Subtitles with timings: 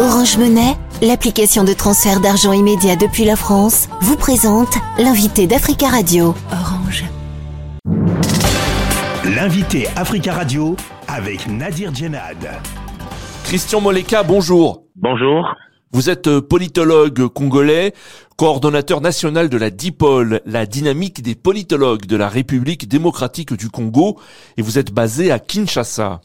[0.00, 6.36] Orange Monnaie, l'application de transfert d'argent immédiat depuis la France, vous présente l'invité d'Africa Radio.
[6.52, 7.04] Orange.
[9.24, 10.76] L'invité Africa Radio
[11.08, 12.36] avec Nadir Djenad.
[13.42, 14.84] Christian Moleka, bonjour.
[14.94, 15.56] Bonjour.
[15.90, 17.92] Vous êtes euh, politologue congolais,
[18.36, 24.20] coordonnateur national de la DIPOL, la dynamique des politologues de la République démocratique du Congo,
[24.56, 26.20] et vous êtes basé à Kinshasa.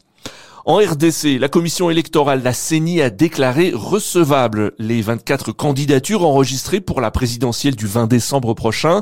[0.66, 7.02] En RDC, la commission électorale, la CENI, a déclaré recevable les 24 candidatures enregistrées pour
[7.02, 9.02] la présidentielle du 20 décembre prochain,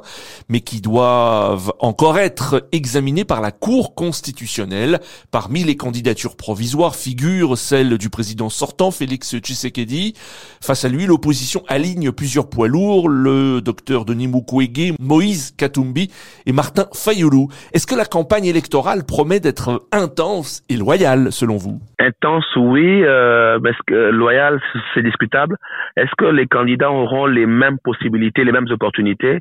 [0.49, 5.01] mais qui doivent encore être examinées par la Cour constitutionnelle.
[5.29, 10.15] Parmi les candidatures provisoires figure celle du président sortant, Félix Tshisekedi.
[10.61, 16.09] Face à lui, l'opposition aligne plusieurs poids lourds, le docteur Denis Mukwege, Moïse Katumbi
[16.47, 17.49] et Martin Fayoulou.
[17.71, 21.50] Est-ce que la campagne électorale promet d'être intense et loyale selon
[21.99, 23.03] Intense, oui.
[23.03, 24.61] Euh, que loyal,
[24.93, 25.55] c'est discutable.
[25.95, 29.39] Est-ce que les candidats auront les mêmes possibilités, les mêmes opportunités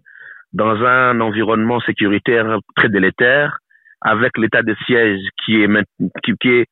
[0.53, 3.59] dans un environnement sécuritaire très délétère,
[4.01, 5.69] avec l'état de siège qui est,
[6.25, 6.67] qui, est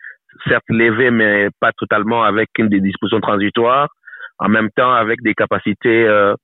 [0.49, 3.89] certes levé, mais pas totalement avec des dispositions transitoires,
[4.39, 6.35] en même temps avec des capacités euh,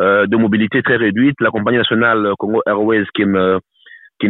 [0.00, 1.40] euh, de mobilité très réduites.
[1.40, 3.58] La compagnie nationale Congo Airways qui ne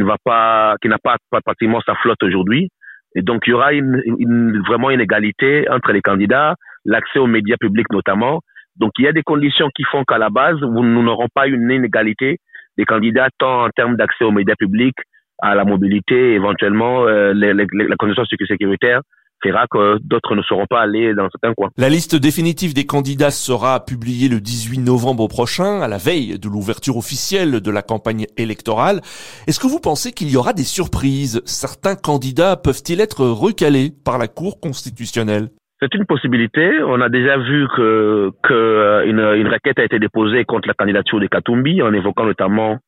[0.04, 2.70] va pas, qui n'a pas pratiquement sa flotte aujourd'hui,
[3.14, 7.26] et donc, il y aura une, une, vraiment une égalité entre les candidats, l'accès aux
[7.26, 8.40] médias publics notamment.
[8.76, 11.70] Donc, il y a des conditions qui font qu'à la base, nous n'aurons pas une
[11.70, 12.38] inégalité
[12.76, 14.98] des candidats tant en termes d'accès aux médias publics,
[15.40, 19.00] à la mobilité, éventuellement euh, les, les, la condition sécuritaire
[19.42, 21.70] fera que d'autres ne seront pas allés dans certains coins.
[21.76, 26.48] La liste définitive des candidats sera publiée le 18 novembre prochain, à la veille de
[26.48, 29.00] l'ouverture officielle de la campagne électorale.
[29.46, 31.42] Est-ce que vous pensez qu'il y aura des surprises?
[31.44, 35.48] Certains candidats peuvent-ils être recalés par la Cour constitutionnelle?
[35.80, 36.82] C'est une possibilité.
[36.82, 40.74] On a déjà vu que, que euh, une, une requête a été déposée contre la
[40.74, 42.78] candidature de Katumbi en évoquant notamment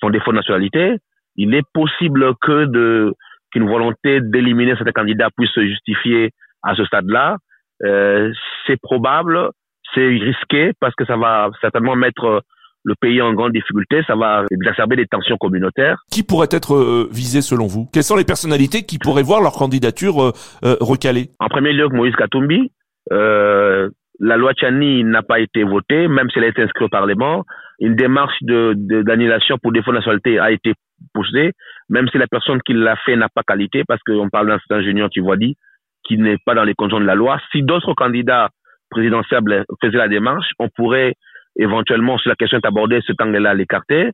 [0.00, 0.96] son défaut de nationalité.
[1.36, 3.14] Il est possible que de
[3.52, 6.30] qu'une volonté d'éliminer certains candidats puisse se justifier
[6.62, 7.36] à ce stade-là.
[7.84, 8.32] Euh,
[8.66, 9.50] c'est probable,
[9.94, 12.42] c'est risqué parce que ça va certainement mettre
[12.84, 16.04] le pays en grande difficulté, ça va exacerber les tensions communautaires.
[16.10, 17.88] Qui pourrait être euh, visé selon vous?
[17.92, 20.32] Quelles sont les personnalités qui pourraient voir leur candidature euh,
[20.64, 22.72] euh recalée En premier lieu, Moïse Katumbi.
[23.12, 26.88] Euh, la loi Tchani n'a pas été votée, même si elle a été inscrite au
[26.88, 27.44] Parlement.
[27.80, 30.74] Une démarche de, d'annulation pour défaut de nationalité a été
[31.14, 31.52] poussée,
[31.88, 35.08] même si la personne qui l'a fait n'a pas qualité, parce qu'on parle d'un junior,
[35.10, 35.56] tu vois, dit,
[36.04, 37.40] qui n'est pas dans les conditions de la loi.
[37.52, 38.50] Si d'autres candidats
[38.90, 41.14] présidentiels faisaient la démarche, on pourrait
[41.56, 44.10] éventuellement, si la question est abordée, ce temps-là l'écarter.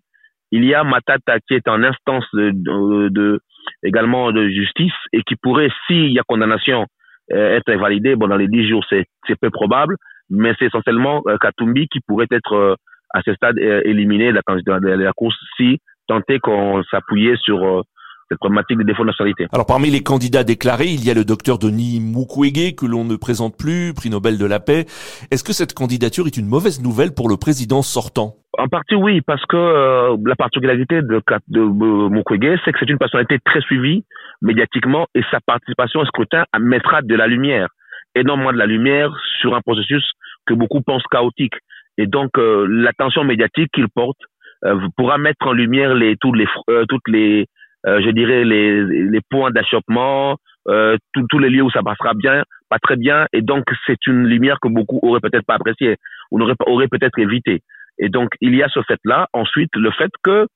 [0.51, 3.41] Il y a Matata qui est en instance de, de,
[3.83, 6.87] également de justice et qui pourrait, s'il y a condamnation,
[7.33, 8.17] euh, être validé.
[8.17, 9.07] Bon, dans les dix jours, c'est
[9.41, 9.97] peu probable,
[10.31, 12.75] mais c'est essentiellement euh, Katumbi qui pourrait être euh,
[13.15, 17.83] à ce stade éliminé de la, de la course si tenter qu'on s'appuyait sur euh,
[18.29, 19.47] cette problématique de défaut de nationalité.
[19.53, 23.17] Alors parmi les candidats déclarés, il y a le docteur Denis Mukwege que l'on ne
[23.17, 24.85] présente plus, prix Nobel de la paix.
[25.31, 28.35] Est-ce que cette candidature est une mauvaise nouvelle pour le président sortant?
[28.59, 32.99] En partie oui, parce que euh, la particularité de, de, Mukwege, c'est que c'est une
[32.99, 34.05] personnalité très suivie
[34.43, 37.69] médiatiquement et sa participation au scrutin mettra de la lumière,
[38.15, 39.11] énormément de la lumière
[39.41, 40.05] sur un processus
[40.47, 41.55] que beaucoup pensent chaotique.
[41.99, 44.19] Et donc euh, l'attention médiatique qu'il porte
[44.65, 47.47] euh, pourra mettre en lumière les tous les euh, toutes les
[47.87, 50.37] je dirais les les points d'achoppement
[50.69, 53.27] euh, tous les lieux où ça passera bien pas très bien.
[53.33, 55.97] Et donc c'est une lumière que beaucoup auraient peut-être pas appréciée
[56.31, 57.63] ou n'auraient auraient peut-être évité
[57.99, 60.47] et donc il y a ce fait là ensuite le fait que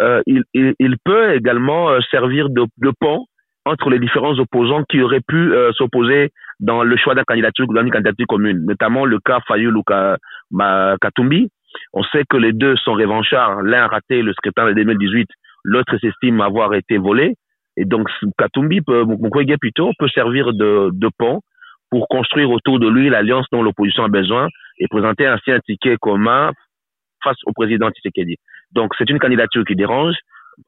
[0.00, 3.26] euh, il, il, peut également servir de, de pont
[3.64, 6.30] entre les différents opposants qui auraient pu s'opposer
[6.62, 11.50] dans le choix d'un candidature, d'une candidature commune, notamment le cas Fayoul ou Katumbi,
[11.92, 13.62] on sait que les deux sont revanchards.
[13.62, 15.28] L'un a raté le scrutin de 2018,
[15.64, 17.34] l'autre s'estime avoir été volé.
[17.76, 18.08] Et donc,
[18.38, 21.40] Katumbi, peut, Mukwege plutôt, peut servir de, pont
[21.90, 24.46] pour construire autour de lui l'alliance dont l'opposition a besoin
[24.78, 26.52] et présenter ainsi un ticket commun
[27.24, 28.36] face au président Tshisekedi.
[28.72, 30.14] Donc, c'est une candidature qui dérange,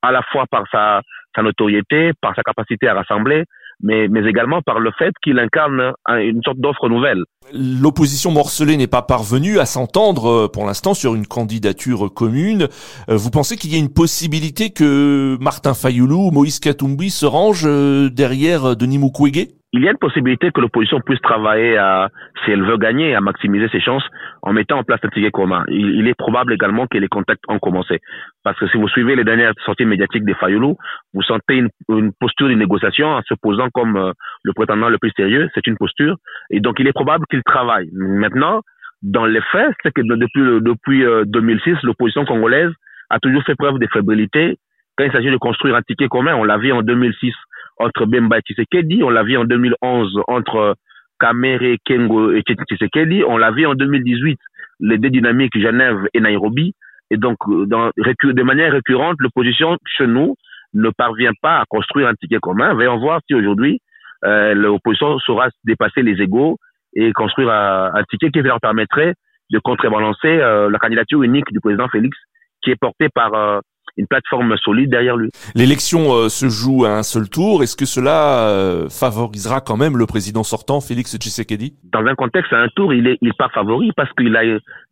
[0.03, 1.03] à la fois par sa
[1.43, 3.45] notoriété, par sa capacité à rassembler,
[3.81, 7.25] mais, mais également par le fait qu'il incarne une sorte d'offre nouvelle.
[7.53, 12.69] L'opposition morcelée n'est pas parvenue à s'entendre euh, pour l'instant sur une candidature commune.
[13.11, 17.27] Euh, vous pensez qu'il y a une possibilité que Martin Fayoulou ou Moïse Katumbi se
[17.27, 19.49] rangent euh, derrière Denis Mukwege?
[19.75, 22.09] Il y a une possibilité que l'opposition puisse travailler à,
[22.45, 24.05] si elle veut gagner, à maximiser ses chances
[24.43, 25.65] en mettant en place un ticket commun.
[25.67, 27.99] Il, est probable également que les contacts ont commencé.
[28.45, 30.77] Parce que si vous suivez les dernières sorties médiatiques des Fayoulou,
[31.13, 34.13] vous sentez une, une, posture de négociation en se posant comme euh,
[34.45, 35.49] le prétendant le plus sérieux.
[35.55, 36.19] C'est une posture.
[36.51, 37.89] Et donc, il est probable qu'il travaille.
[37.93, 38.61] Maintenant,
[39.03, 42.71] dans les faits, c'est que depuis, depuis 2006, euh, l'opposition congolaise
[43.11, 44.59] a toujours fait preuve de fébrilité
[44.97, 46.35] quand il s'agit de construire un ticket commun.
[46.35, 47.33] On l'a vu en 2006
[47.79, 50.77] entre Bemba et Tshisekedi, on l'a vu en 2011 entre
[51.19, 54.39] Kamere, Kengo et Tshisekedi, on l'a vu en 2018
[54.81, 56.75] les deux dynamiques Genève et Nairobi.
[57.11, 60.37] Et donc, de manière récurrente, l'opposition chez nous
[60.73, 62.75] ne parvient pas à construire un ticket commun.
[62.75, 63.81] Voyons voir si aujourd'hui
[64.25, 66.57] euh, l'opposition saura dépasser les égaux
[66.95, 69.15] et construire un, un, ticket qui leur permettrait
[69.51, 72.17] de contrebalancer euh, la candidature unique du président Félix,
[72.63, 73.61] qui est portée par euh,
[73.97, 75.31] une plateforme solide derrière lui.
[75.55, 77.63] L'élection euh, se joue à un seul tour.
[77.63, 81.75] Est-ce que cela euh, favorisera quand même le président sortant, Félix Tshisekedi?
[81.93, 84.43] Dans un contexte à un tour, il est il part favori parce qu'il a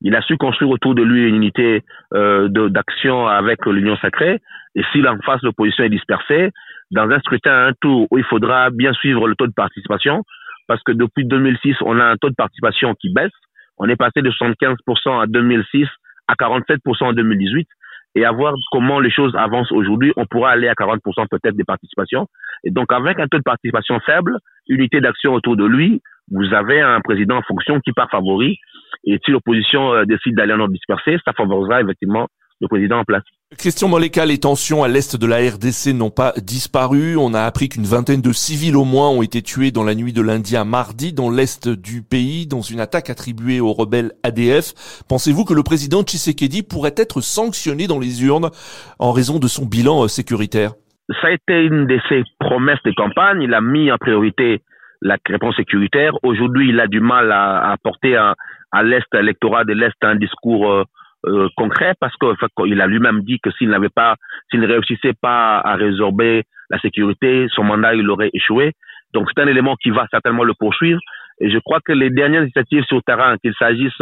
[0.01, 1.83] il a su construire autour de lui une unité
[2.15, 4.41] euh, d'action avec l'Union sacrée.
[4.75, 6.51] Et s'il en face l'opposition est dispersée,
[6.91, 10.23] dans un scrutin à un tour où il faudra bien suivre le taux de participation,
[10.67, 13.33] parce que depuis 2006, on a un taux de participation qui baisse.
[13.79, 14.77] On est passé de 75%
[15.09, 15.87] en 2006
[16.29, 17.67] à 47% en 2018
[18.15, 21.01] et à voir comment les choses avancent aujourd'hui, on pourra aller à 40%
[21.31, 22.27] peut-être des participations.
[22.65, 24.39] Et donc avec un taux de participation faible,
[24.69, 28.59] unité d'action autour de lui, vous avez un président en fonction qui part favori.
[29.05, 32.29] Et si l'opposition euh, décide d'aller en ordre dispersé, ça favorisera effectivement
[32.63, 33.25] le président en place.
[33.59, 37.17] Christian Moleka, les tensions à l'est de la RDC n'ont pas disparu.
[37.19, 40.15] On a appris qu'une vingtaine de civils au moins ont été tués dans la nuit
[40.15, 45.05] de lundi à mardi dans l'est du pays, dans une attaque attribuée aux rebelles ADF.
[45.09, 48.51] Pensez-vous que le président Tshisekedi pourrait être sanctionné dans les urnes
[48.99, 50.73] en raison de son bilan euh, sécuritaire?
[51.21, 53.43] Ça a été une de ses promesses de campagne.
[53.43, 54.63] Il a mis en priorité
[55.03, 56.13] la réponse sécuritaire.
[56.23, 58.35] Aujourd'hui, il a du mal à, apporter à,
[58.71, 60.85] à l'est électorat de l'est un discours euh,
[61.27, 64.17] euh, concret parce qu'il a lui-même dit que s'il n'avait pas,
[64.51, 68.73] s'il ne réussissait pas à résorber la sécurité, son mandat il aurait échoué.
[69.15, 71.01] Donc c'est un élément qui va certainement le poursuivre.
[71.41, 74.01] Et je crois que les dernières initiatives sur le terrain, qu'il s'agisse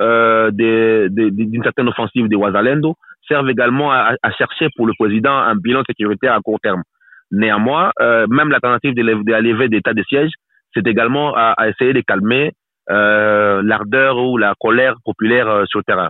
[0.00, 2.96] euh, d'une certaine offensive de Ouazalendo,
[3.28, 6.82] servent également à, à, chercher pour le président un bilan sécuritaire à court terme.
[7.30, 10.30] Néanmoins, euh, même l'alternative de, de l'état d'état de siège,
[10.74, 12.52] c'est également à, à, essayer de calmer
[12.90, 16.08] euh, l'ardeur ou la colère populaire euh, sur le terrain.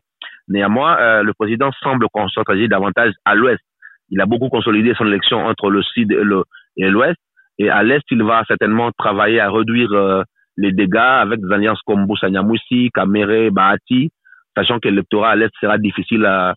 [0.52, 3.62] Néanmoins, euh, le président semble concentrer davantage à l'ouest.
[4.10, 7.16] Il a beaucoup consolidé son élection entre le sud et l'ouest.
[7.58, 10.22] Et à l'est, il va certainement travailler à réduire euh,
[10.58, 14.10] les dégâts avec des alliances comme Boussagnamoussi, Kamere, Bahati,
[14.54, 16.54] sachant que l'électorat à l'est sera difficile à,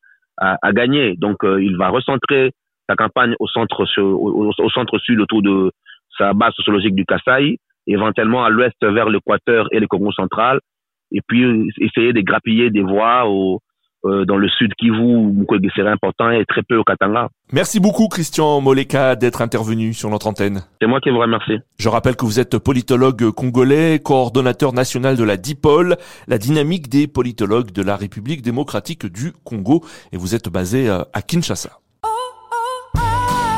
[0.73, 1.15] gagner.
[1.15, 2.51] Donc, euh, il va recentrer
[2.89, 5.71] sa campagne au centre, au, au, centre sud autour de
[6.17, 7.57] sa base sociologique du Kasaï,
[7.87, 10.59] éventuellement à l'ouest vers l'Équateur et le Congo central,
[11.13, 13.61] et puis essayer de grappiller des voix au,
[14.25, 17.29] dans le sud Kivu, Mukwege serait important et très peu au Katanga.
[17.51, 20.61] Merci beaucoup Christian Moleka d'être intervenu sur notre antenne.
[20.81, 21.59] C'est moi qui vous remercie.
[21.77, 25.97] Je rappelle que vous êtes politologue congolais, coordonnateur national de la DIPOL,
[26.27, 31.01] la dynamique des politologues de la République démocratique du Congo, et vous êtes basé euh,
[31.13, 31.79] à Kinshasa.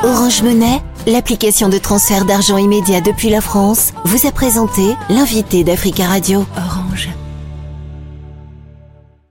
[0.03, 6.05] Orange Monnaie, l'application de transfert d'argent immédiat depuis la France, vous a présenté l'invité d'Africa
[6.05, 6.45] Radio.